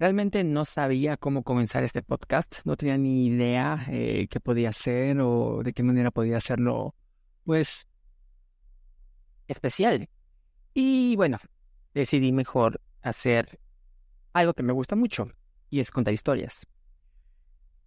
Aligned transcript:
Realmente 0.00 0.44
no 0.44 0.64
sabía 0.64 1.18
cómo 1.18 1.42
comenzar 1.42 1.84
este 1.84 2.02
podcast, 2.02 2.60
no 2.64 2.78
tenía 2.78 2.96
ni 2.96 3.26
idea 3.26 3.84
eh, 3.90 4.28
qué 4.30 4.40
podía 4.40 4.70
hacer 4.70 5.20
o 5.20 5.60
de 5.62 5.74
qué 5.74 5.82
manera 5.82 6.10
podía 6.10 6.38
hacerlo, 6.38 6.94
pues, 7.44 7.86
especial. 9.46 10.08
Y 10.72 11.16
bueno, 11.16 11.36
decidí 11.92 12.32
mejor 12.32 12.80
hacer 13.02 13.60
algo 14.32 14.54
que 14.54 14.62
me 14.62 14.72
gusta 14.72 14.96
mucho, 14.96 15.32
y 15.68 15.80
es 15.80 15.90
contar 15.90 16.14
historias. 16.14 16.66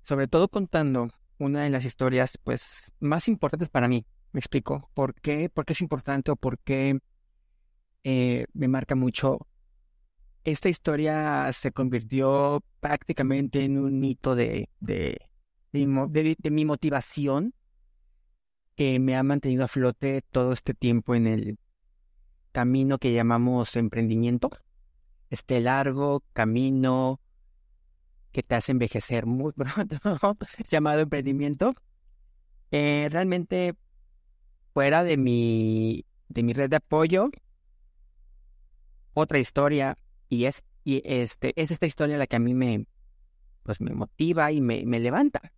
Sobre 0.03 0.27
todo 0.27 0.49
contando 0.49 1.07
una 1.39 1.63
de 1.63 1.71
las 1.71 1.83
historias, 1.83 2.37
pues, 2.43 2.93
más 2.99 3.27
importantes 3.27 3.69
para 3.69 3.87
mí. 3.87 4.05
Me 4.33 4.39
explico. 4.39 4.87
¿Por 4.93 5.15
qué? 5.15 5.49
¿Por 5.49 5.65
qué 5.65 5.73
es 5.73 5.81
importante 5.81 6.29
o 6.29 6.35
por 6.35 6.59
qué 6.59 6.99
eh, 8.03 8.45
me 8.53 8.67
marca 8.67 8.93
mucho? 8.93 9.47
Esta 10.43 10.69
historia 10.69 11.51
se 11.53 11.71
convirtió 11.71 12.63
prácticamente 12.79 13.63
en 13.63 13.77
un 13.77 14.03
hito 14.03 14.35
de, 14.35 14.69
de, 14.79 15.17
de 15.71 16.51
mi 16.51 16.65
motivación 16.65 17.53
que 18.75 18.99
me 18.99 19.15
ha 19.15 19.23
mantenido 19.23 19.63
a 19.63 19.67
flote 19.67 20.21
todo 20.21 20.53
este 20.53 20.73
tiempo 20.73 21.15
en 21.15 21.27
el 21.27 21.59
camino 22.51 22.97
que 22.97 23.13
llamamos 23.13 23.75
emprendimiento. 23.75 24.49
Este 25.29 25.59
largo 25.61 26.23
camino 26.33 27.19
que 28.31 28.43
te 28.43 28.55
hace 28.55 28.71
envejecer 28.71 29.25
muy 29.25 29.53
pronto, 29.53 29.97
llamado 30.69 31.01
emprendimiento. 31.01 31.73
Eh, 32.71 33.07
realmente, 33.11 33.75
fuera 34.73 35.03
de 35.03 35.17
mi, 35.17 36.05
de 36.29 36.43
mi 36.43 36.53
red 36.53 36.69
de 36.69 36.77
apoyo, 36.77 37.29
otra 39.13 39.37
historia, 39.37 39.97
y 40.33 40.45
es, 40.45 40.63
y 40.83 41.01
este, 41.05 41.53
es 41.61 41.71
esta 41.71 41.85
historia 41.85 42.17
la 42.17 42.27
que 42.27 42.35
a 42.35 42.39
mí 42.39 42.53
me, 42.53 42.85
pues 43.63 43.79
me 43.79 43.93
motiva 43.93 44.51
y 44.51 44.59
me, 44.61 44.85
me 44.85 44.99
levanta. 44.99 45.53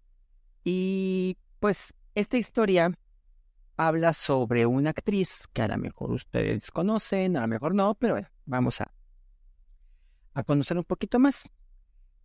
Y 0.64 1.38
pues 1.60 1.94
esta 2.14 2.38
historia 2.38 2.92
habla 3.78 4.14
sobre 4.14 4.66
una 4.66 4.92
actriz 4.92 5.48
que 5.54 5.62
a 5.62 5.68
lo 5.68 5.78
mejor 5.78 6.12
ustedes 6.12 6.72
conocen, 6.72 7.36
a 7.38 7.42
lo 7.42 7.48
mejor 7.48 7.76
no, 7.76 7.94
pero 7.96 8.14
bueno, 8.16 8.28
vamos 8.46 8.82
a, 8.82 8.92
a 10.34 10.44
conocer 10.44 10.78
un 10.78 10.84
poquito 10.84 11.20
más. 11.20 11.50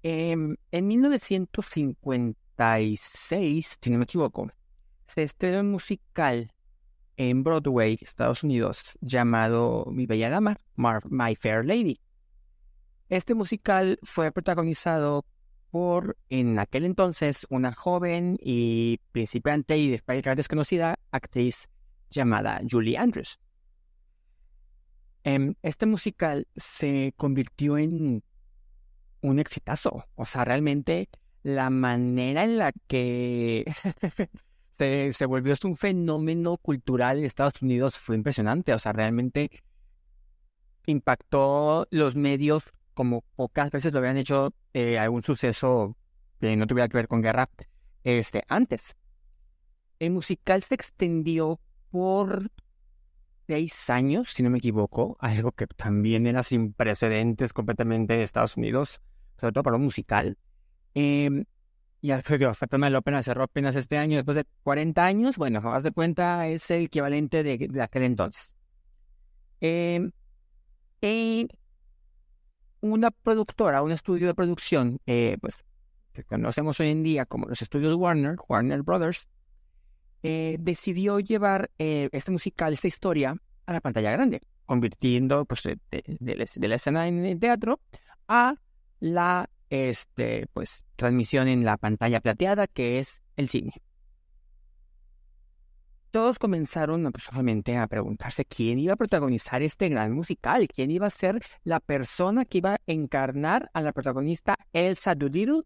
Em, 0.03 0.57
en 0.70 0.89
1956, 0.89 3.79
si 3.81 3.91
no 3.91 3.98
me 3.98 4.05
equivoco, 4.05 4.48
se 5.07 5.23
estrenó 5.23 5.61
un 5.61 5.70
musical 5.70 6.51
en 7.17 7.45
Broadway, 7.45 7.98
Estados 8.01 8.42
Unidos, 8.42 8.98
llamado 9.01 9.87
Mi 9.92 10.07
Bella 10.07 10.31
Dama, 10.31 10.57
My 10.77 11.37
Fair 11.37 11.67
Lady. 11.67 12.01
Este 13.11 13.34
musical 13.34 13.98
fue 14.05 14.30
protagonizado 14.30 15.27
por, 15.72 16.16
en 16.28 16.61
aquel 16.61 16.84
entonces, 16.84 17.44
una 17.50 17.72
joven 17.72 18.36
y 18.41 19.00
principiante 19.11 19.78
y 19.78 19.98
desconocida 19.98 20.97
actriz 21.11 21.69
llamada 22.08 22.61
Julie 22.70 22.97
Andrews. 22.97 23.41
Em, 25.25 25.55
este 25.62 25.86
musical 25.86 26.47
se 26.55 27.12
convirtió 27.17 27.78
en 27.78 28.22
un 29.22 29.39
exitazo. 29.41 30.06
O 30.14 30.24
sea, 30.24 30.45
realmente 30.45 31.08
la 31.42 31.69
manera 31.69 32.45
en 32.45 32.58
la 32.58 32.72
que 32.86 33.64
se, 34.78 35.12
se, 35.12 35.27
volvió 35.27 35.55
un 35.64 35.77
fenómeno 35.77 36.58
cultural 36.58 37.19
en 37.19 37.24
Estados 37.24 37.61
Unidos 37.61 37.97
fue 37.97 38.14
impresionante. 38.14 38.72
O 38.72 38.78
sea, 38.78 38.92
realmente 38.92 39.50
impactó 40.86 41.89
los 41.91 42.14
medios 42.14 42.62
como 42.94 43.22
pocas 43.36 43.70
veces 43.70 43.92
lo 43.92 43.98
habían 43.98 44.16
hecho 44.16 44.55
eh, 44.74 44.98
algún 44.98 45.22
suceso 45.22 45.96
que 46.41 46.56
no 46.56 46.66
tuviera 46.66 46.88
que 46.88 46.96
ver 46.96 47.08
con 47.08 47.22
guerra 47.22 47.48
este, 48.05 48.42
antes. 48.48 48.96
El 49.98 50.10
musical 50.10 50.62
se 50.62 50.74
extendió 50.74 51.61
por 51.90 52.50
seis 53.46 53.90
años, 53.90 54.30
si 54.30 54.42
no 54.42 54.50
me 54.50 54.58
equivoco, 54.58 55.17
algo 55.20 55.52
que 55.52 55.67
también 55.67 56.27
era 56.27 56.42
sin 56.42 56.73
precedentes 56.73 57.52
completamente 57.52 58.14
de 58.14 58.23
Estados 58.23 58.56
Unidos 58.56 59.00
sobre 59.40 59.52
todo 59.52 59.64
para 59.64 59.77
un 59.77 59.84
musical. 59.84 60.36
Eh, 60.95 61.45
y 62.02 62.11
el 62.11 62.23
Fantasma 62.23 62.86
de 62.86 62.90
la 62.90 62.98
Ópera 62.98 63.23
cerró 63.23 63.45
apenas 63.45 63.77
este 63.77 63.98
año, 63.98 64.17
después 64.17 64.36
de 64.36 64.45
40 64.62 65.05
años. 65.05 65.36
Bueno, 65.36 65.61
haz 65.73 65.83
de 65.83 65.92
cuenta, 65.92 66.46
es 66.48 66.70
el 66.70 66.84
equivalente 66.84 67.42
de, 67.42 67.83
aquel 67.83 68.05
entonces. 68.05 68.55
Eh, 69.61 70.11
una 72.80 73.11
productora, 73.11 73.83
un 73.83 73.92
estudio 73.92 74.27
de 74.27 74.35
producción, 74.35 74.98
eh, 75.07 75.36
pues, 75.41 75.55
que 76.13 76.24
conocemos 76.24 76.80
hoy 76.80 76.89
en 76.89 77.02
día 77.02 77.27
como 77.27 77.46
los 77.46 77.63
estudios 77.63 77.95
Warner, 77.95 78.36
Warner 78.48 78.83
Brothers, 78.83 79.29
eh, 80.23 80.57
decidió 80.61 81.20
llevar 81.20 81.70
este 81.79 82.30
musical, 82.30 82.73
esta 82.73 82.89
historia, 82.89 83.36
a 83.67 83.73
la 83.73 83.80
pantalla 83.80 84.11
grande, 84.11 84.41
convirtiendo 84.67 85.45
pues, 85.45 85.63
de, 85.63 85.79
de 85.91 86.68
la 86.68 86.74
escena 86.74 87.07
en 87.07 87.24
el 87.24 87.39
teatro 87.39 87.80
a 88.27 88.57
la 88.98 89.48
este, 89.70 90.47
pues, 90.52 90.85
transmisión 90.97 91.48
en 91.48 91.64
la 91.64 91.77
pantalla 91.77 92.20
plateada, 92.20 92.67
que 92.67 92.98
es 92.98 93.23
el 93.36 93.48
cine. 93.48 93.73
Todos 96.11 96.39
comenzaron 96.39 97.11
personalmente 97.13 97.77
a 97.77 97.87
preguntarse 97.87 98.45
quién 98.45 98.79
iba 98.79 98.95
a 98.95 98.97
protagonizar 98.97 99.63
este 99.63 99.89
gran 99.89 100.13
musical, 100.13 100.67
quién 100.67 100.91
iba 100.91 101.07
a 101.07 101.11
ser 101.11 101.41
la 101.63 101.79
persona 101.79 102.45
que 102.45 102.59
iba 102.59 102.75
a 102.75 102.79
encarnar 102.87 103.71
a 103.75 103.81
la 103.81 103.93
protagonista 103.93 104.57
Elsa 104.73 105.15
Doolittle 105.15 105.63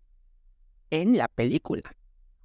en 0.90 1.16
la 1.16 1.28
película. 1.28 1.82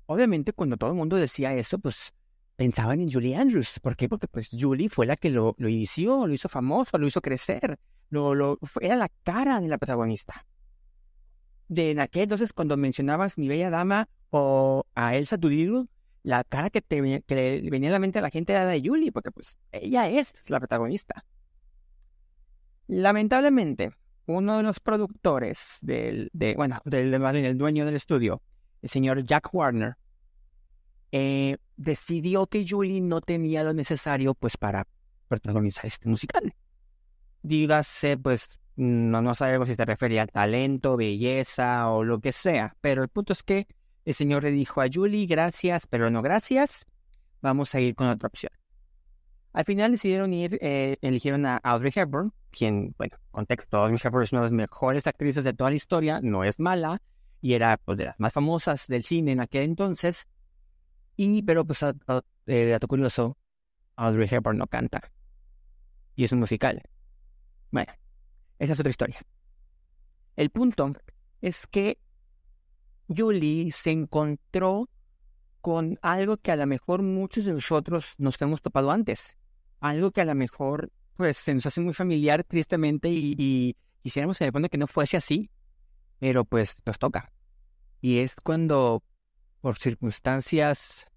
Obviamente, 0.05 0.53
cuando 0.53 0.77
todo 0.77 0.91
el 0.91 0.95
mundo 0.95 1.17
decía 1.17 1.53
eso, 1.53 1.77
pues 1.77 2.13
pensaban 2.55 3.01
en 3.01 3.11
Julie 3.11 3.35
Andrews. 3.35 3.79
¿Por 3.81 3.95
qué? 3.95 4.07
Porque 4.07 4.27
pues 4.27 4.49
Julie 4.57 4.89
fue 4.89 5.05
la 5.05 5.17
que 5.17 5.29
lo, 5.29 5.55
lo 5.57 5.67
inició, 5.67 6.25
lo 6.25 6.33
hizo 6.33 6.47
famoso, 6.47 6.97
lo 6.97 7.05
hizo 7.05 7.21
crecer, 7.21 7.77
lo, 8.09 8.33
lo, 8.33 8.59
era 8.81 8.95
la 8.95 9.09
cara 9.23 9.59
de 9.59 9.67
la 9.67 9.77
protagonista 9.77 10.45
de 11.69 11.91
en 11.91 11.99
aquel 11.99 12.23
entonces 12.23 12.51
cuando 12.51 12.75
mencionabas 12.75 13.37
mi 13.37 13.47
bella 13.47 13.69
dama 13.69 14.09
o 14.31 14.85
a 14.95 15.15
Elsa 15.15 15.37
Doolittle, 15.37 15.85
la 16.29 16.43
cara 16.43 16.69
que, 16.69 16.83
le 17.27 17.69
venía 17.71 17.89
a 17.89 17.93
la 17.93 17.97
mente 17.97 18.19
a 18.19 18.21
la 18.21 18.29
gente 18.29 18.53
era 18.53 18.63
la 18.63 18.73
de 18.73 18.83
Julie, 18.85 19.11
porque 19.11 19.31
pues 19.31 19.57
ella 19.71 20.07
es 20.09 20.35
la 20.47 20.59
protagonista. 20.59 21.25
Lamentablemente, 22.85 23.93
uno 24.27 24.57
de 24.57 24.63
los 24.63 24.79
productores 24.79 25.79
del, 25.81 26.29
de, 26.31 26.53
bueno, 26.53 26.81
del 26.85 27.57
dueño 27.57 27.83
del 27.83 27.95
estudio, 27.95 28.43
el 28.83 28.89
señor 28.89 29.23
Jack 29.23 29.51
Warner, 29.51 29.95
eh, 31.11 31.57
decidió 31.77 32.45
que 32.45 32.63
Julie 32.67 33.01
no 33.01 33.21
tenía 33.21 33.63
lo 33.63 33.73
necesario 33.73 34.35
pues 34.35 34.55
para 34.55 34.85
protagonizar 35.29 35.87
este 35.87 36.07
musical. 36.07 36.53
Dígase 37.41 38.17
pues 38.17 38.59
no, 38.75 39.23
no 39.23 39.33
sabemos 39.33 39.67
si 39.67 39.75
se 39.75 39.83
refería 39.83 40.23
a 40.23 40.27
talento, 40.27 40.95
belleza 40.95 41.89
o 41.89 42.03
lo 42.03 42.19
que 42.19 42.33
sea, 42.33 42.75
pero 42.81 43.01
el 43.01 43.09
punto 43.09 43.33
es 43.33 43.41
que 43.41 43.67
el 44.09 44.15
señor 44.15 44.41
le 44.41 44.51
dijo 44.51 44.81
a 44.81 44.87
Julie, 44.91 45.27
gracias, 45.27 45.85
pero 45.85 46.09
no 46.09 46.23
gracias, 46.23 46.87
vamos 47.43 47.75
a 47.75 47.79
ir 47.79 47.93
con 47.93 48.07
otra 48.07 48.25
opción. 48.25 48.51
Al 49.53 49.65
final 49.65 49.91
decidieron 49.91 50.33
ir, 50.33 50.57
eh, 50.61 50.97
eligieron 51.01 51.45
a 51.45 51.57
Audrey 51.57 51.91
Hepburn, 51.93 52.33
quien, 52.49 52.95
bueno, 52.97 53.17
contexto, 53.29 53.77
Audrey 53.77 53.99
Hepburn 54.03 54.23
es 54.23 54.31
una 54.31 54.41
de 54.41 54.45
las 54.45 54.51
mejores 54.51 55.05
actrices 55.05 55.43
de 55.43 55.53
toda 55.53 55.69
la 55.69 55.75
historia, 55.75 56.21
no 56.23 56.43
es 56.43 56.59
mala, 56.59 57.03
y 57.39 57.53
era 57.53 57.77
pues, 57.77 57.99
de 57.99 58.05
las 58.05 58.19
más 58.19 58.33
famosas 58.33 58.87
del 58.87 59.03
cine 59.03 59.31
en 59.31 59.41
aquel 59.41 59.61
entonces. 59.61 60.27
Y, 61.15 61.43
pero 61.43 61.63
pues, 61.63 61.83
eh, 61.83 62.65
dato 62.65 62.87
curioso, 62.87 63.37
Audrey 63.95 64.27
Hepburn 64.31 64.57
no 64.57 64.65
canta. 64.65 65.03
Y 66.15 66.23
es 66.23 66.31
un 66.31 66.39
musical. 66.39 66.81
Bueno, 67.69 67.93
esa 68.57 68.73
es 68.73 68.79
otra 68.79 68.89
historia. 68.89 69.19
El 70.35 70.49
punto 70.49 70.93
es 71.41 71.67
que 71.67 71.99
Julie 73.15 73.71
se 73.71 73.91
encontró 73.91 74.89
con 75.61 75.99
algo 76.01 76.37
que 76.37 76.51
a 76.51 76.55
lo 76.55 76.65
mejor 76.65 77.01
muchos 77.01 77.45
de 77.45 77.53
nosotros 77.53 78.13
nos 78.17 78.41
hemos 78.41 78.61
topado 78.61 78.91
antes. 78.91 79.35
Algo 79.79 80.11
que 80.11 80.21
a 80.21 80.25
lo 80.25 80.35
mejor 80.35 80.91
pues 81.15 81.37
se 81.37 81.53
nos 81.53 81.65
hace 81.65 81.81
muy 81.81 81.93
familiar 81.93 82.43
tristemente 82.43 83.09
y, 83.09 83.75
quisiéramos 84.01 84.39
en 84.39 84.47
el 84.47 84.53
fondo 84.53 84.69
que 84.69 84.77
no 84.77 84.87
fuese 84.87 85.17
así, 85.17 85.51
pero 86.19 86.45
pues 86.45 86.81
nos 86.85 86.97
toca. 86.97 87.33
Y 87.99 88.19
es 88.19 88.35
cuando 88.35 89.03
por 89.59 89.77
circunstancias 89.77 91.07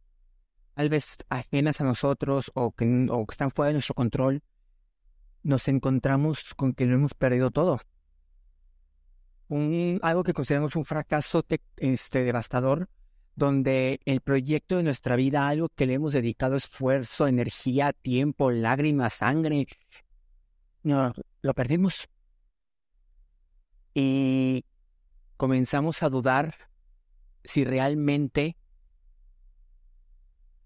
tal 0.74 0.88
vez 0.88 1.18
ajenas 1.28 1.80
a 1.80 1.84
nosotros 1.84 2.50
o 2.54 2.72
que, 2.72 3.06
o 3.10 3.26
que 3.26 3.32
están 3.32 3.52
fuera 3.52 3.68
de 3.68 3.74
nuestro 3.74 3.94
control, 3.94 4.42
nos 5.44 5.68
encontramos 5.68 6.54
con 6.56 6.72
que 6.72 6.86
lo 6.86 6.96
hemos 6.96 7.14
perdido 7.14 7.50
todo. 7.50 7.78
Algo 10.00 10.22
que 10.22 10.32
consideramos 10.32 10.76
un 10.76 10.86
fracaso 10.86 11.44
este, 11.76 12.24
devastador, 12.24 12.88
donde 13.34 14.00
el 14.06 14.22
proyecto 14.22 14.78
de 14.78 14.82
nuestra 14.82 15.14
vida, 15.14 15.46
algo 15.46 15.68
que 15.68 15.84
le 15.84 15.94
hemos 15.94 16.14
dedicado 16.14 16.56
esfuerzo, 16.56 17.26
energía, 17.26 17.92
tiempo, 17.92 18.50
lágrimas, 18.50 19.12
sangre, 19.14 19.66
no, 20.82 21.12
lo 21.42 21.52
perdimos. 21.52 22.08
Y 23.92 24.64
comenzamos 25.36 26.02
a 26.02 26.08
dudar 26.08 26.54
si 27.44 27.64
realmente 27.64 28.56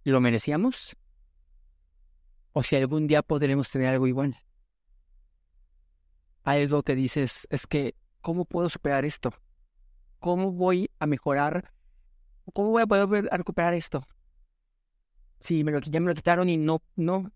lo 0.04 0.20
merecíamos 0.20 0.96
o 2.52 2.62
si 2.62 2.76
algún 2.76 3.08
día 3.08 3.22
podremos 3.22 3.68
tener 3.68 3.88
algo 3.88 4.06
igual. 4.06 4.36
Algo 6.44 6.84
que 6.84 6.94
dices, 6.94 7.48
es 7.50 7.66
que, 7.66 7.96
¿cómo 8.26 8.44
puedo 8.44 8.68
superar 8.68 9.04
esto? 9.04 9.32
¿Cómo 10.18 10.50
voy 10.50 10.90
a 10.98 11.06
mejorar? 11.06 11.72
¿Cómo 12.52 12.70
voy 12.70 12.82
a 12.82 12.86
poder 12.88 13.28
recuperar 13.30 13.72
esto? 13.72 14.04
Si 15.38 15.62
me 15.62 15.70
lo, 15.70 15.78
ya 15.78 16.00
me 16.00 16.08
lo 16.08 16.14
quitaron 16.14 16.48
y 16.48 16.56
no, 16.56 16.82
no. 16.96 17.30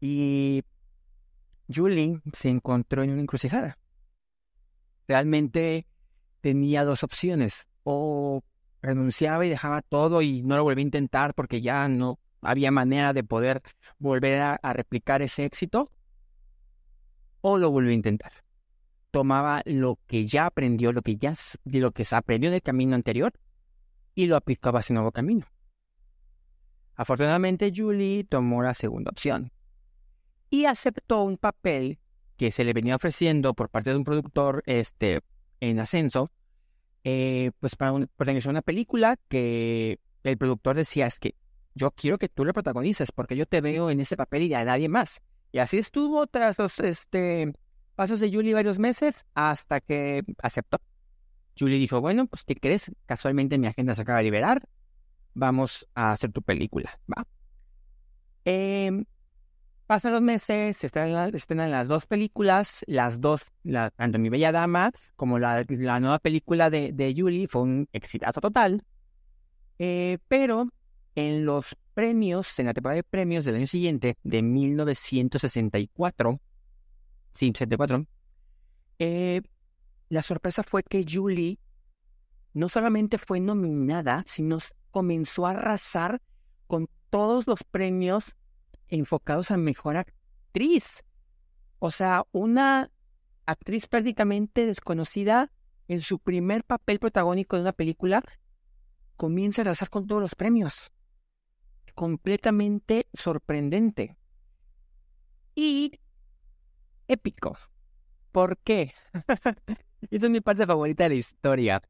Y 0.00 0.64
Julie 1.72 2.20
se 2.32 2.48
encontró 2.48 3.04
en 3.04 3.10
una 3.10 3.22
encrucijada. 3.22 3.78
Realmente 5.06 5.86
tenía 6.40 6.84
dos 6.84 7.04
opciones. 7.04 7.68
O 7.84 8.42
renunciaba 8.80 9.46
y 9.46 9.50
dejaba 9.50 9.82
todo 9.82 10.20
y 10.20 10.42
no 10.42 10.56
lo 10.56 10.64
volvía 10.64 10.82
a 10.82 10.90
intentar 10.90 11.32
porque 11.32 11.60
ya 11.60 11.86
no 11.86 12.18
había 12.40 12.72
manera 12.72 13.12
de 13.12 13.22
poder 13.22 13.62
volver 14.00 14.40
a, 14.40 14.72
replicar 14.72 15.22
ese 15.22 15.44
éxito. 15.44 15.92
O 17.40 17.56
lo 17.56 17.70
volvió 17.70 17.92
a 17.92 17.94
intentar. 17.94 18.32
Tomaba 19.12 19.62
lo 19.66 20.00
que 20.08 20.26
ya 20.26 20.46
aprendió, 20.46 20.90
lo 20.90 21.02
que 21.02 21.16
ya 21.16 21.34
lo 21.64 21.92
que 21.92 22.04
se 22.04 22.16
aprendió 22.16 22.50
del 22.50 22.62
camino 22.62 22.96
anterior 22.96 23.32
y 24.14 24.26
lo 24.26 24.36
aplicaba 24.36 24.78
a 24.78 24.80
ese 24.80 24.94
nuevo 24.94 25.12
camino. 25.12 25.46
Afortunadamente, 26.96 27.72
Julie 27.74 28.24
tomó 28.24 28.62
la 28.62 28.74
segunda 28.74 29.10
opción 29.10 29.52
y 30.50 30.64
aceptó 30.64 31.22
un 31.24 31.36
papel 31.36 31.98
que 32.36 32.50
se 32.50 32.64
le 32.64 32.72
venía 32.72 32.96
ofreciendo 32.96 33.54
por 33.54 33.68
parte 33.68 33.90
de 33.90 33.96
un 33.96 34.04
productor 34.04 34.62
este, 34.66 35.20
en 35.60 35.78
ascenso, 35.78 36.32
eh, 37.04 37.50
pues 37.60 37.76
para 37.76 37.92
un, 37.92 38.10
una 38.48 38.62
película 38.62 39.18
que 39.28 40.00
el 40.24 40.38
productor 40.38 40.76
decía 40.76 41.06
es 41.06 41.18
que 41.18 41.34
yo 41.74 41.90
quiero 41.90 42.18
que 42.18 42.28
tú 42.28 42.44
le 42.44 42.52
protagonices 42.52 43.12
porque 43.12 43.36
yo 43.36 43.46
te 43.46 43.60
veo 43.60 43.90
en 43.90 44.00
ese 44.00 44.16
papel 44.16 44.42
y 44.44 44.54
a 44.54 44.64
nadie 44.64 44.88
más. 44.88 45.20
Y 45.52 45.58
así 45.58 45.78
estuvo 45.78 46.26
tras 46.26 46.58
los 46.58 46.78
este, 46.80 47.52
pasos 48.02 48.18
de 48.18 48.32
Julie 48.32 48.52
varios 48.52 48.80
meses 48.80 49.24
hasta 49.32 49.80
que 49.80 50.24
aceptó. 50.42 50.78
Julie 51.56 51.78
dijo, 51.78 52.00
bueno, 52.00 52.26
pues 52.26 52.42
¿qué 52.42 52.56
crees? 52.56 52.90
Casualmente 53.06 53.58
mi 53.58 53.68
agenda 53.68 53.94
se 53.94 54.02
acaba 54.02 54.18
de 54.18 54.24
liberar. 54.24 54.68
Vamos 55.34 55.86
a 55.94 56.10
hacer 56.10 56.32
tu 56.32 56.42
película. 56.42 56.98
¿va? 57.08 57.24
Eh, 58.44 59.04
Pasan 59.86 60.14
los 60.14 60.20
meses, 60.20 60.76
se 60.78 60.88
estrenan, 60.88 61.70
las 61.70 61.86
dos 61.86 62.06
películas, 62.06 62.84
las 62.88 63.20
dos, 63.20 63.42
la, 63.62 63.90
tanto 63.90 64.18
Mi 64.18 64.30
Bella 64.30 64.50
Dama 64.50 64.90
como 65.14 65.38
la, 65.38 65.64
nueva 66.00 66.18
película 66.18 66.70
de, 66.70 66.90
de 66.92 67.14
Julie, 67.16 67.46
fue 67.46 67.62
un 67.62 67.88
exitazo 67.92 68.40
total. 68.40 68.82
Eh, 69.78 70.18
pero 70.26 70.66
en 71.14 71.44
los 71.44 71.76
premios, 71.94 72.58
en 72.58 72.66
la 72.66 72.74
temporada 72.74 72.96
de 72.96 73.04
premios 73.04 73.44
del 73.44 73.54
año 73.54 73.68
siguiente, 73.68 74.16
de 74.24 74.42
1964, 74.42 76.40
sí, 77.32 77.46
64, 77.48 78.06
eh, 78.98 79.42
la 80.08 80.22
sorpresa 80.22 80.62
fue 80.62 80.82
que 80.82 81.04
Julie 81.08 81.58
no 82.54 82.68
solamente 82.68 83.18
fue 83.18 83.40
nominada, 83.40 84.22
sino 84.26 84.58
comenzó 84.90 85.46
a 85.46 85.50
arrasar 85.50 86.20
con 86.66 86.88
todos 87.10 87.46
los 87.46 87.64
premios 87.64 88.36
enfocados 88.88 89.50
a 89.50 89.56
mejor 89.56 89.96
actriz. 89.96 91.02
O 91.78 91.90
sea, 91.90 92.24
una 92.30 92.90
actriz 93.46 93.86
prácticamente 93.88 94.66
desconocida 94.66 95.50
en 95.88 96.00
su 96.00 96.18
primer 96.18 96.64
papel 96.64 96.98
protagónico 96.98 97.56
de 97.56 97.62
una 97.62 97.72
película 97.72 98.22
comienza 99.16 99.62
a 99.62 99.64
arrasar 99.64 99.90
con 99.90 100.06
todos 100.06 100.22
los 100.22 100.34
premios. 100.34 100.92
Completamente 101.94 103.08
sorprendente. 103.12 104.16
Y 105.54 106.00
épico. 107.12 107.56
¿Por 108.32 108.58
qué? 108.58 108.92
Esta 110.10 110.26
es 110.26 110.30
mi 110.30 110.40
parte 110.40 110.66
favorita 110.66 111.04
de 111.04 111.08
la 111.10 111.14
historia. 111.14 111.82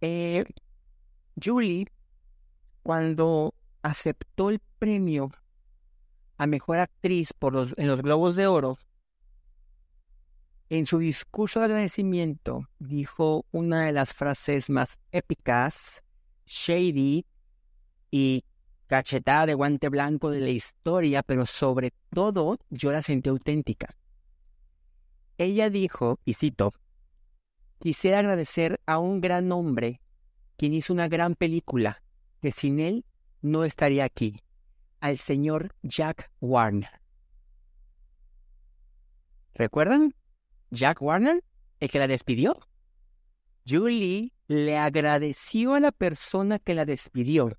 Eh, 0.00 0.44
Julie, 1.42 1.86
cuando 2.82 3.54
aceptó 3.82 4.50
el 4.50 4.60
premio 4.78 5.30
a 6.38 6.46
Mejor 6.46 6.78
Actriz 6.78 7.32
por 7.32 7.52
los, 7.52 7.74
en 7.76 7.88
los 7.88 8.02
Globos 8.02 8.36
de 8.36 8.46
Oro, 8.46 8.78
en 10.68 10.86
su 10.86 10.98
discurso 10.98 11.60
de 11.60 11.66
agradecimiento 11.66 12.68
dijo 12.78 13.46
una 13.52 13.86
de 13.86 13.92
las 13.92 14.12
frases 14.12 14.68
más 14.68 14.98
épicas, 15.12 16.02
shady 16.44 17.24
y 18.10 18.44
cachetada 18.86 19.46
de 19.46 19.54
guante 19.54 19.88
blanco 19.88 20.30
de 20.30 20.40
la 20.40 20.50
historia, 20.50 21.22
pero 21.22 21.46
sobre 21.46 21.92
todo 22.10 22.58
yo 22.70 22.90
la 22.90 23.02
sentí 23.02 23.28
auténtica. 23.28 23.96
Ella 25.38 25.70
dijo, 25.70 26.18
y 26.24 26.34
cito, 26.34 26.72
quisiera 27.78 28.20
agradecer 28.20 28.80
a 28.86 28.98
un 28.98 29.20
gran 29.20 29.52
hombre 29.52 30.00
quien 30.56 30.72
hizo 30.72 30.92
una 30.92 31.08
gran 31.08 31.34
película, 31.34 32.02
que 32.40 32.52
sin 32.52 32.80
él 32.80 33.04
no 33.42 33.64
estaría 33.64 34.04
aquí 34.04 34.42
al 35.00 35.18
señor 35.18 35.74
Jack 35.82 36.30
Warner. 36.40 37.00
¿Recuerdan? 39.54 40.14
Jack 40.70 41.00
Warner, 41.00 41.44
el 41.80 41.90
que 41.90 41.98
la 41.98 42.08
despidió. 42.08 42.56
Julie 43.68 44.32
le 44.48 44.78
agradeció 44.78 45.74
a 45.74 45.80
la 45.80 45.92
persona 45.92 46.58
que 46.58 46.74
la 46.74 46.84
despidió 46.84 47.50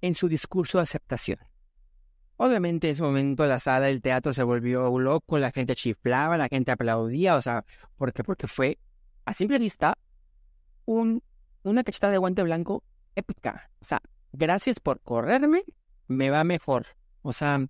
en 0.00 0.14
su 0.14 0.28
discurso 0.28 0.78
de 0.78 0.82
aceptación. 0.82 1.38
Obviamente 2.44 2.88
en 2.88 2.94
ese 2.94 3.02
momento 3.04 3.46
la 3.46 3.60
sala 3.60 3.86
del 3.86 4.02
teatro 4.02 4.34
se 4.34 4.42
volvió 4.42 4.98
loco, 4.98 5.38
la 5.38 5.52
gente 5.52 5.76
chiflaba, 5.76 6.36
la 6.36 6.48
gente 6.48 6.72
aplaudía, 6.72 7.36
o 7.36 7.40
sea, 7.40 7.64
¿por 7.96 8.12
qué? 8.12 8.24
Porque 8.24 8.48
fue 8.48 8.80
a 9.24 9.32
simple 9.32 9.60
vista 9.60 9.96
un, 10.84 11.22
una 11.62 11.84
cachetada 11.84 12.10
de 12.10 12.18
guante 12.18 12.42
blanco 12.42 12.82
épica. 13.14 13.70
O 13.80 13.84
sea, 13.84 14.02
gracias 14.32 14.80
por 14.80 15.00
correrme, 15.02 15.62
me 16.08 16.30
va 16.30 16.42
mejor. 16.42 16.86
O 17.22 17.32
sea, 17.32 17.64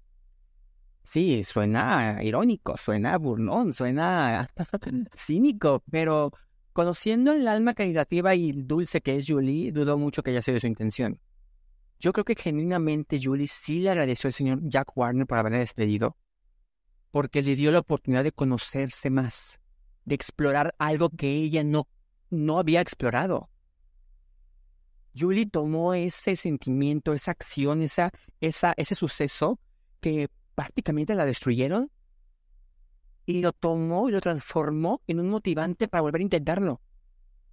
sí, 1.02 1.44
suena 1.44 2.20
irónico, 2.22 2.78
suena 2.78 3.18
burnón, 3.18 3.74
suena 3.74 4.48
cínico, 5.14 5.82
pero 5.90 6.32
conociendo 6.72 7.34
el 7.34 7.46
alma 7.46 7.74
caritativa 7.74 8.34
y 8.34 8.52
dulce 8.52 9.02
que 9.02 9.18
es 9.18 9.26
Julie, 9.28 9.70
dudo 9.70 9.98
mucho 9.98 10.22
que 10.22 10.30
haya 10.30 10.40
sido 10.40 10.58
su 10.58 10.66
intención. 10.66 11.20
Yo 12.02 12.12
creo 12.12 12.24
que 12.24 12.34
genuinamente 12.34 13.20
Julie 13.22 13.46
sí 13.46 13.78
le 13.78 13.90
agradeció 13.90 14.26
al 14.26 14.32
señor 14.32 14.58
Jack 14.64 14.96
Warner 14.96 15.24
por 15.24 15.38
haberle 15.38 15.58
despedido, 15.58 16.16
porque 17.12 17.42
le 17.42 17.54
dio 17.54 17.70
la 17.70 17.78
oportunidad 17.78 18.24
de 18.24 18.32
conocerse 18.32 19.08
más, 19.08 19.60
de 20.04 20.16
explorar 20.16 20.74
algo 20.78 21.10
que 21.10 21.32
ella 21.32 21.62
no, 21.62 21.86
no 22.28 22.58
había 22.58 22.80
explorado. 22.80 23.50
Julie 25.16 25.46
tomó 25.46 25.94
ese 25.94 26.34
sentimiento, 26.34 27.12
esa 27.12 27.30
acción, 27.30 27.82
esa, 27.82 28.10
esa, 28.40 28.74
ese 28.76 28.96
suceso 28.96 29.60
que 30.00 30.28
prácticamente 30.56 31.14
la 31.14 31.24
destruyeron 31.24 31.88
y 33.26 33.42
lo 33.42 33.52
tomó 33.52 34.08
y 34.08 34.12
lo 34.12 34.20
transformó 34.20 35.02
en 35.06 35.20
un 35.20 35.30
motivante 35.30 35.86
para 35.86 36.02
volver 36.02 36.20
a 36.20 36.24
intentarlo, 36.24 36.80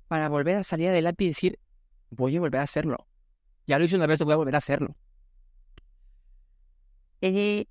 para 0.07 0.27
volver 0.27 0.55
a 0.55 0.63
salir 0.63 0.87
adelante 0.87 1.25
y 1.25 1.27
decir, 1.27 1.59
voy 2.09 2.35
a 2.35 2.39
volver 2.39 2.61
a 2.61 2.63
hacerlo. 2.63 3.05
Ya 3.69 3.77
lo 3.77 3.85
hice 3.85 3.97
una 3.97 4.07
vez, 4.07 4.17
voy 4.17 4.33
a 4.33 4.35
volver 4.35 4.55
a 4.55 4.57
hacerlo. 4.57 4.95
Y 7.21 7.67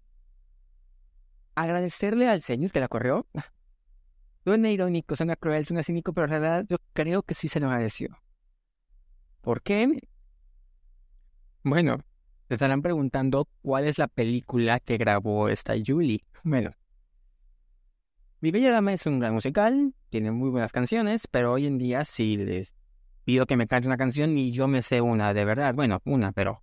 agradecerle 1.57 2.29
al 2.29 2.41
Señor 2.41 2.71
que 2.71 2.79
la 2.79 2.87
corrió. 2.87 3.27
Suena 4.45 4.71
irónico, 4.71 5.17
suena 5.17 5.35
cruel, 5.35 5.67
suena 5.67 5.83
cínico, 5.83 6.13
pero 6.13 6.27
en 6.27 6.31
realidad 6.31 6.67
yo 6.69 6.77
creo 6.93 7.25
que 7.25 7.35
sí 7.35 7.49
se 7.49 7.59
lo 7.59 7.67
agradeció. 7.67 8.17
¿Por 9.41 9.61
qué? 9.61 9.99
Bueno, 11.65 11.99
te 12.47 12.55
estarán 12.55 12.81
preguntando 12.81 13.49
cuál 13.61 13.85
es 13.85 13.99
la 13.99 14.07
película 14.07 14.79
que 14.79 14.99
grabó 14.99 15.49
esta 15.49 15.75
Julie. 15.85 16.21
Bueno, 16.45 16.71
Mi 18.39 18.53
Bella 18.53 18.71
Dama 18.71 18.93
es 18.93 19.05
un 19.05 19.19
gran 19.19 19.35
musical, 19.35 19.97
tiene 20.11 20.31
muy 20.31 20.51
buenas 20.51 20.71
canciones, 20.71 21.27
pero 21.27 21.55
hoy 21.55 21.67
en 21.67 21.77
día 21.77 22.05
si 22.05 22.37
les 22.37 22.78
pido 23.29 23.45
que 23.45 23.59
me 23.59 23.67
cante 23.67 23.87
una 23.87 23.99
canción 23.99 24.39
y 24.39 24.53
yo 24.53 24.69
me 24.69 24.81
sé 24.81 25.03
una 25.03 25.35
de 25.35 25.45
verdad, 25.45 25.75
bueno, 25.75 26.01
una, 26.07 26.33
pero 26.33 26.63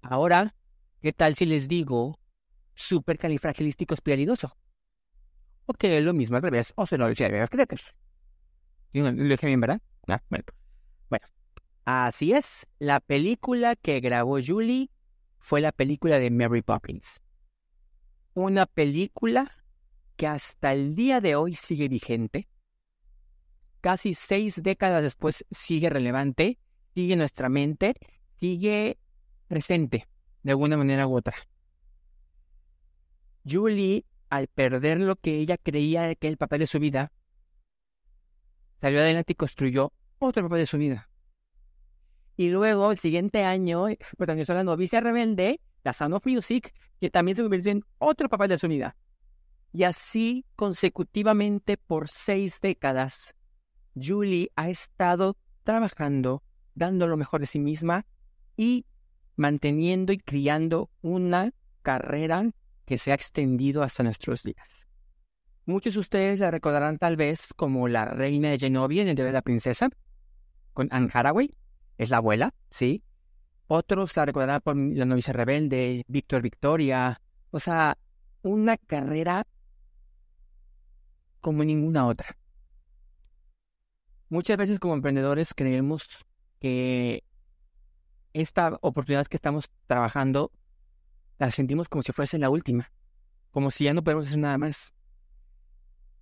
ahora, 0.00 0.54
¿qué 1.02 1.12
tal 1.12 1.34
si 1.34 1.44
les 1.44 1.68
digo 1.68 2.18
supercalifragilístico 2.74 3.92
espialidoso? 3.92 4.56
O 5.66 5.74
que 5.74 5.98
es 5.98 6.04
lo 6.06 6.14
mismo 6.14 6.36
al 6.36 6.42
revés, 6.42 6.72
o 6.74 6.86
se 6.86 6.96
lo 6.96 7.06
es. 7.08 7.20
Lo 8.94 9.12
dije 9.12 9.46
bien, 9.46 9.60
¿verdad? 9.60 9.82
Ah, 10.06 10.22
bueno. 10.30 10.46
Así 11.84 12.32
es, 12.32 12.66
la 12.78 13.00
película 13.00 13.76
que 13.76 14.00
grabó 14.00 14.38
Julie 14.42 14.90
fue 15.38 15.60
la 15.60 15.72
película 15.72 16.18
de 16.18 16.30
Mary 16.30 16.62
Poppins. 16.62 17.20
Una 18.32 18.64
película 18.64 19.52
que 20.16 20.28
hasta 20.28 20.72
el 20.72 20.94
día 20.94 21.20
de 21.20 21.36
hoy 21.36 21.54
sigue 21.54 21.88
vigente, 21.88 22.48
casi 23.88 24.12
seis 24.12 24.62
décadas 24.62 25.02
después 25.02 25.46
sigue 25.50 25.88
relevante, 25.88 26.58
sigue 26.94 27.14
en 27.14 27.20
nuestra 27.20 27.48
mente, 27.48 27.94
sigue 28.38 28.98
presente 29.46 30.06
de 30.42 30.50
alguna 30.50 30.76
manera 30.76 31.06
u 31.06 31.16
otra. 31.16 31.34
Julie, 33.50 34.04
al 34.28 34.48
perder 34.48 35.00
lo 35.00 35.16
que 35.16 35.38
ella 35.38 35.56
creía 35.56 36.14
que 36.16 36.26
era 36.26 36.32
el 36.32 36.36
papel 36.36 36.60
de 36.60 36.66
su 36.66 36.78
vida, 36.78 37.12
salió 38.76 39.00
adelante 39.00 39.32
y 39.32 39.36
construyó 39.36 39.94
otro 40.18 40.42
papel 40.42 40.58
de 40.58 40.66
su 40.66 40.76
vida. 40.76 41.08
Y 42.36 42.50
luego, 42.50 42.92
el 42.92 42.98
siguiente 42.98 43.44
año, 43.44 43.86
protagonizó 44.18 44.52
la 44.52 44.64
novicia 44.64 45.00
rebelde, 45.00 45.62
la 45.82 45.94
Sound 45.94 46.12
of 46.12 46.26
Music, 46.26 46.74
que 47.00 47.08
también 47.08 47.36
se 47.36 47.42
convirtió 47.42 47.72
en 47.72 47.82
otro 47.96 48.28
papel 48.28 48.50
de 48.50 48.58
su 48.58 48.68
vida. 48.68 48.98
Y 49.72 49.84
así 49.84 50.44
consecutivamente 50.56 51.78
por 51.78 52.10
seis 52.10 52.60
décadas, 52.60 53.34
Julie 54.00 54.50
ha 54.56 54.68
estado 54.68 55.36
trabajando, 55.64 56.42
dando 56.74 57.06
lo 57.06 57.16
mejor 57.16 57.40
de 57.40 57.46
sí 57.46 57.58
misma 57.58 58.06
y 58.56 58.86
manteniendo 59.36 60.12
y 60.12 60.18
criando 60.18 60.90
una 61.02 61.52
carrera 61.82 62.50
que 62.84 62.98
se 62.98 63.12
ha 63.12 63.14
extendido 63.14 63.82
hasta 63.82 64.02
nuestros 64.02 64.42
días. 64.42 64.88
Muchos 65.66 65.94
de 65.94 66.00
ustedes 66.00 66.40
la 66.40 66.50
recordarán 66.50 66.96
tal 66.96 67.16
vez 67.16 67.52
como 67.54 67.88
la 67.88 68.06
reina 68.06 68.50
de 68.50 68.58
Genovia 68.58 69.02
en 69.02 69.08
el 69.08 69.16
de 69.16 69.30
la 69.30 69.42
princesa, 69.42 69.90
con 70.72 70.88
Anne 70.90 71.10
Hathaway, 71.12 71.54
es 71.98 72.08
la 72.08 72.16
abuela, 72.16 72.54
¿sí? 72.70 73.02
Otros 73.66 74.16
la 74.16 74.24
recordarán 74.24 74.62
por 74.62 74.76
la 74.76 75.04
novicia 75.04 75.34
rebelde, 75.34 76.02
Víctor 76.08 76.40
Victoria, 76.40 77.20
o 77.50 77.60
sea, 77.60 77.98
una 78.40 78.78
carrera 78.78 79.46
como 81.42 81.64
ninguna 81.64 82.06
otra. 82.06 82.37
Muchas 84.28 84.56
veces 84.56 84.78
como 84.78 84.94
emprendedores 84.94 85.54
creemos 85.54 86.24
que 86.60 87.24
esta 88.32 88.78
oportunidad 88.82 89.26
que 89.26 89.36
estamos 89.36 89.70
trabajando 89.86 90.52
la 91.38 91.50
sentimos 91.50 91.88
como 91.88 92.02
si 92.02 92.12
fuese 92.12 92.38
la 92.38 92.50
última, 92.50 92.92
como 93.50 93.70
si 93.70 93.84
ya 93.84 93.94
no 93.94 94.04
podemos 94.04 94.26
hacer 94.26 94.38
nada 94.38 94.58
más. 94.58 94.92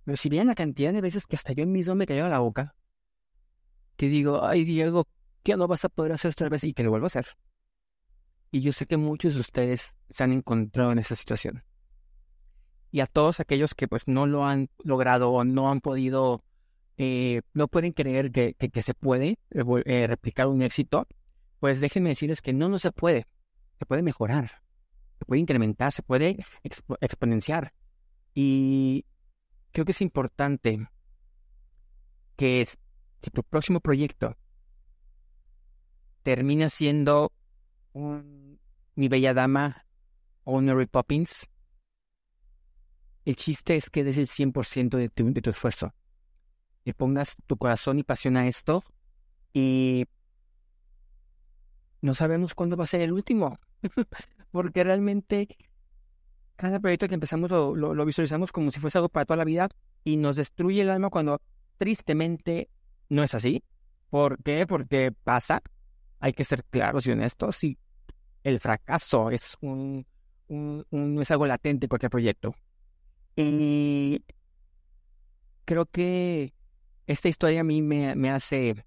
Pero 0.05 0.15
si 0.15 0.29
vean 0.29 0.47
la 0.47 0.55
cantidad 0.55 0.93
de 0.93 1.01
veces 1.01 1.27
que 1.27 1.35
hasta 1.35 1.53
yo 1.53 1.67
mismo 1.67 1.95
me 1.95 2.05
cayó 2.05 2.25
a 2.25 2.29
la 2.29 2.39
boca, 2.39 2.75
que 3.97 4.07
digo, 4.07 4.45
ay 4.45 4.63
Diego, 4.63 5.07
¿qué 5.43 5.57
no 5.57 5.67
vas 5.67 5.83
a 5.83 5.89
poder 5.89 6.13
hacer 6.13 6.31
otra 6.31 6.49
vez? 6.49 6.63
Y 6.63 6.73
que 6.73 6.83
lo 6.83 6.91
vuelvo 6.91 7.07
a 7.07 7.07
hacer. 7.07 7.27
Y 8.51 8.61
yo 8.61 8.71
sé 8.71 8.85
que 8.85 8.95
muchos 8.95 9.35
de 9.35 9.41
ustedes 9.41 9.95
se 10.09 10.23
han 10.23 10.31
encontrado 10.31 10.93
en 10.93 10.99
esa 10.99 11.15
situación 11.15 11.63
y 12.91 13.01
a 13.01 13.05
todos 13.05 13.39
aquellos 13.39 13.75
que 13.75 13.87
pues 13.87 14.07
no 14.07 14.25
lo 14.25 14.45
han 14.45 14.69
logrado 14.83 15.31
o 15.31 15.43
no 15.43 15.69
han 15.69 15.81
podido, 15.81 16.41
eh, 16.97 17.41
no 17.53 17.67
pueden 17.67 17.91
creer 17.91 18.31
que, 18.31 18.55
se 18.81 18.93
puede 18.95 19.37
eh, 19.51 19.63
eh, 19.85 20.07
replicar 20.07 20.47
un 20.47 20.63
éxito, 20.63 21.07
pues 21.59 21.79
déjenme 21.79 22.09
decirles 22.09 22.41
que 22.41 22.53
no, 22.53 22.69
no 22.69 22.79
se 22.79 22.91
puede. 22.91 23.27
Se 23.77 23.85
puede 23.85 24.01
mejorar, 24.01 24.63
se 25.19 25.25
puede 25.25 25.41
incrementar, 25.41 25.93
se 25.93 26.01
puede 26.01 26.43
exponenciar. 27.01 27.73
Y 28.33 29.05
creo 29.71 29.85
que 29.85 29.91
es 29.91 30.01
importante 30.01 30.89
que 32.35 32.65
si 32.65 33.29
tu 33.31 33.43
próximo 33.43 33.79
proyecto 33.79 34.35
termina 36.23 36.69
siendo 36.69 37.31
un 37.93 38.59
Mi 38.95 39.07
Bella 39.07 39.35
Dama 39.35 39.85
o 40.43 40.57
un 40.57 40.65
Mary 40.65 40.87
Poppins, 40.87 41.47
el 43.25 43.35
chiste 43.35 43.75
es 43.75 43.91
que 43.91 44.03
des 44.03 44.17
el 44.17 44.27
100% 44.27 44.97
de 44.97 45.09
tu, 45.09 45.31
de 45.31 45.41
tu 45.41 45.51
esfuerzo. 45.51 45.93
Que 46.87 46.93
pongas 46.93 47.35
tu 47.47 47.57
corazón 47.57 47.99
y 47.99 48.03
pasión 48.03 48.37
a 48.37 48.47
esto 48.47 48.81
y 49.51 50.05
no 52.01 52.15
sabemos 52.15 52.55
cuándo 52.55 52.77
va 52.77 52.85
a 52.85 52.87
ser 52.87 53.01
el 53.01 53.11
último. 53.11 53.59
Porque 54.51 54.85
realmente 54.85 55.49
cada 56.55 56.79
proyecto 56.79 57.09
que 57.09 57.15
empezamos 57.15 57.51
lo, 57.51 57.75
lo, 57.75 58.05
visualizamos 58.05 58.53
como 58.53 58.71
si 58.71 58.79
fuese 58.79 58.99
algo 58.99 59.09
para 59.09 59.25
toda 59.25 59.35
la 59.35 59.43
vida 59.43 59.67
y 60.05 60.15
nos 60.15 60.37
destruye 60.37 60.81
el 60.81 60.89
alma 60.89 61.09
cuando 61.09 61.41
tristemente 61.77 62.69
no 63.09 63.21
es 63.21 63.33
así. 63.33 63.65
¿Por 64.09 64.41
qué? 64.41 64.65
Porque 64.65 65.11
pasa. 65.11 65.61
Hay 66.21 66.31
que 66.31 66.45
ser 66.45 66.63
claros 66.63 67.05
y 67.05 67.11
honestos 67.11 67.65
y 67.65 67.77
el 68.43 68.61
fracaso 68.61 69.29
es 69.29 69.57
un, 69.59 70.07
un, 70.47 71.21
es 71.21 71.31
algo 71.31 71.47
latente 71.47 71.87
en 71.87 71.89
cualquier 71.89 72.11
proyecto. 72.11 72.55
Y 73.35 74.23
creo 75.65 75.85
que 75.85 76.53
esta 77.07 77.29
historia 77.29 77.61
a 77.61 77.63
mí 77.63 77.81
me, 77.81 78.29
hace 78.29 78.85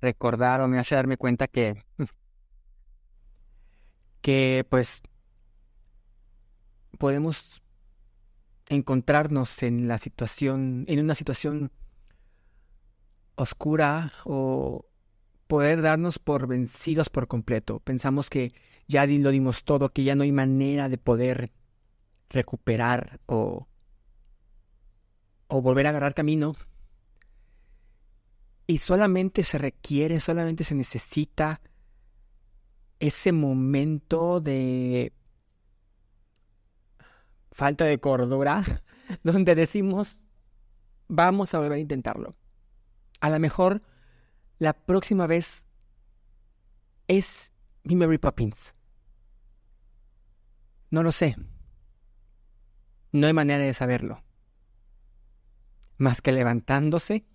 recordar 0.00 0.60
o 0.60 0.68
me 0.68 0.78
hace 0.78 0.94
darme 0.94 1.16
cuenta 1.16 1.48
que, 1.48 1.82
que 4.20 4.66
pues 4.68 5.02
podemos 6.98 7.62
encontrarnos 8.68 9.62
en 9.62 9.88
la 9.88 9.98
situación, 9.98 10.84
en 10.88 11.00
una 11.00 11.14
situación 11.14 11.72
oscura 13.36 14.12
o 14.24 14.84
poder 15.46 15.80
darnos 15.80 16.18
por 16.18 16.46
vencidos 16.46 17.08
por 17.08 17.26
completo. 17.26 17.80
Pensamos 17.80 18.28
que 18.28 18.52
ya 18.86 19.06
lo 19.06 19.30
dimos 19.30 19.64
todo, 19.64 19.90
que 19.90 20.04
ya 20.04 20.14
no 20.14 20.24
hay 20.24 20.32
manera 20.32 20.90
de 20.90 20.98
poder 20.98 21.52
recuperar 22.28 23.20
o, 23.24 23.66
o 25.46 25.62
volver 25.62 25.86
a 25.86 25.90
agarrar 25.90 26.14
camino. 26.14 26.54
Y 28.70 28.78
solamente 28.78 29.42
se 29.42 29.56
requiere, 29.56 30.20
solamente 30.20 30.62
se 30.62 30.74
necesita 30.74 31.62
ese 33.00 33.32
momento 33.32 34.40
de 34.40 35.14
falta 37.50 37.86
de 37.86 37.98
cordura 37.98 38.84
donde 39.22 39.54
decimos, 39.54 40.18
vamos 41.08 41.54
a 41.54 41.58
volver 41.60 41.72
a 41.72 41.78
intentarlo. 41.78 42.36
A 43.20 43.30
lo 43.30 43.38
mejor 43.40 43.82
la 44.58 44.74
próxima 44.74 45.26
vez 45.26 45.66
es 47.06 47.54
mi 47.84 47.96
Mary 47.96 48.18
Poppins. 48.18 48.74
No 50.90 51.02
lo 51.02 51.10
sé. 51.10 51.36
No 53.12 53.26
hay 53.26 53.32
manera 53.32 53.64
de 53.64 53.72
saberlo. 53.72 54.22
Más 55.96 56.20
que 56.20 56.32
levantándose. 56.32 57.26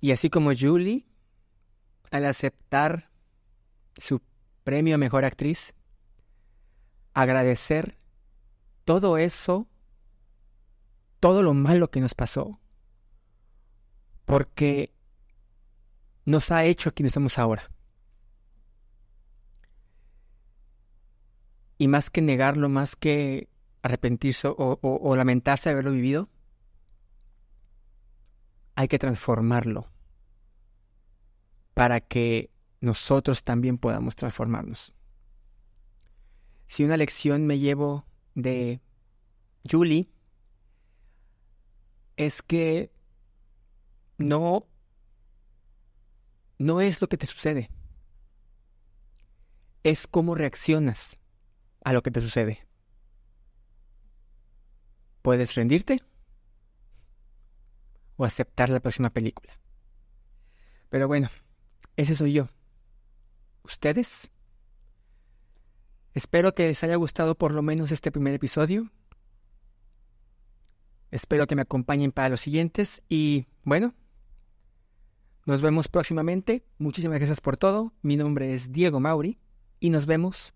Y 0.00 0.12
así 0.12 0.30
como 0.30 0.50
Julie, 0.58 1.06
al 2.10 2.24
aceptar 2.24 3.10
su 3.96 4.22
premio 4.64 4.94
a 4.94 4.98
Mejor 4.98 5.24
Actriz, 5.24 5.74
agradecer 7.12 7.98
todo 8.84 9.18
eso, 9.18 9.68
todo 11.20 11.42
lo 11.42 11.54
malo 11.54 11.90
que 11.90 12.00
nos 12.00 12.14
pasó, 12.14 12.58
porque 14.24 14.94
nos 16.24 16.50
ha 16.50 16.64
hecho 16.64 16.94
quienes 16.94 17.12
somos 17.12 17.38
ahora. 17.38 17.70
Y 21.76 21.88
más 21.88 22.10
que 22.10 22.20
negarlo, 22.20 22.68
más 22.68 22.96
que 22.96 23.48
arrepentirse 23.82 24.48
o, 24.50 25.16
lamentarse 25.16 25.68
de 25.68 25.72
haberlo 25.72 25.92
vivido, 25.92 26.28
hay 28.80 28.88
que 28.88 28.98
transformarlo 28.98 29.90
para 31.74 32.00
que 32.00 32.50
nosotros 32.80 33.44
también 33.44 33.76
podamos 33.76 34.16
transformarnos. 34.16 34.94
Si 36.66 36.82
una 36.82 36.96
lección 36.96 37.46
me 37.46 37.58
llevo 37.58 38.06
de 38.34 38.80
Julie 39.70 40.08
es 42.16 42.40
que 42.40 42.90
no 44.16 44.66
no 46.56 46.80
es 46.80 47.02
lo 47.02 47.08
que 47.10 47.18
te 47.18 47.26
sucede. 47.26 47.70
Es 49.82 50.06
cómo 50.06 50.34
reaccionas 50.34 51.20
a 51.84 51.92
lo 51.92 52.02
que 52.02 52.10
te 52.10 52.22
sucede. 52.22 52.66
Puedes 55.20 55.54
rendirte 55.54 56.02
o 58.20 58.24
aceptar 58.26 58.68
la 58.68 58.80
próxima 58.80 59.08
película. 59.08 59.58
Pero 60.90 61.08
bueno, 61.08 61.30
ese 61.96 62.14
soy 62.14 62.34
yo. 62.34 62.48
¿Ustedes? 63.62 64.30
Espero 66.12 66.54
que 66.54 66.66
les 66.66 66.84
haya 66.84 66.96
gustado 66.96 67.34
por 67.34 67.52
lo 67.52 67.62
menos 67.62 67.92
este 67.92 68.12
primer 68.12 68.34
episodio. 68.34 68.90
Espero 71.10 71.46
que 71.46 71.56
me 71.56 71.62
acompañen 71.62 72.12
para 72.12 72.28
los 72.28 72.42
siguientes 72.42 73.02
y 73.08 73.46
bueno, 73.64 73.94
nos 75.46 75.62
vemos 75.62 75.88
próximamente. 75.88 76.62
Muchísimas 76.76 77.16
gracias 77.16 77.40
por 77.40 77.56
todo. 77.56 77.94
Mi 78.02 78.18
nombre 78.18 78.52
es 78.52 78.70
Diego 78.70 79.00
Mauri 79.00 79.38
y 79.80 79.88
nos 79.88 80.04
vemos 80.04 80.52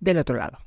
del 0.00 0.16
otro 0.16 0.36
lado. 0.36 0.60